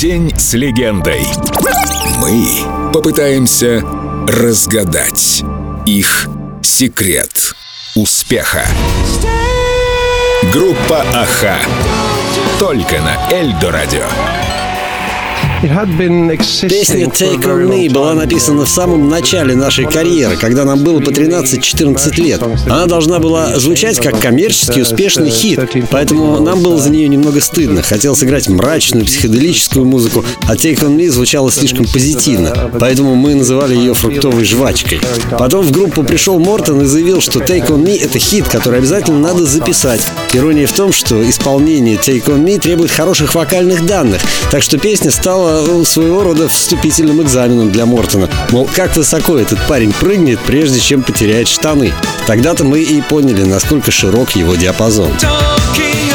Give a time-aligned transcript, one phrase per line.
[0.00, 1.26] День с легендой.
[2.20, 3.82] Мы попытаемся
[4.28, 5.42] разгадать
[5.86, 6.28] их
[6.62, 7.52] секрет
[7.96, 8.64] успеха.
[10.52, 11.58] Группа Аха.
[12.60, 14.47] Только на Эльдо Радио.
[15.60, 21.10] Песня «Take on Me» была написана в самом начале нашей карьеры, когда нам было по
[21.10, 22.40] 13-14 лет.
[22.66, 25.58] Она должна была звучать как коммерчески успешный хит,
[25.90, 27.82] поэтому нам было за нее немного стыдно.
[27.82, 33.74] Хотел сыграть мрачную, психоделическую музыку, а «Take on Me» звучала слишком позитивно, поэтому мы называли
[33.74, 35.00] ее фруктовой жвачкой.
[35.36, 39.18] Потом в группу пришел Мортон и заявил, что «Take on Me»— это хит, который обязательно
[39.18, 40.06] надо записать.
[40.34, 44.20] Ирония в том, что исполнение «Take on Me» требует хороших вокальных данных,
[44.52, 45.47] так что песня стала
[45.84, 48.28] своего рода вступительным экзаменом для Мортона.
[48.50, 51.92] Мол, как высоко этот парень прыгнет, прежде чем потеряет штаны.
[52.26, 55.10] Тогда-то мы и поняли, насколько широк его диапазон.
[55.78, 56.07] day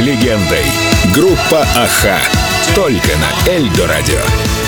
[0.00, 0.64] легендой.
[1.14, 2.20] Группа Аха.
[2.74, 4.59] Только на Эльдо радио.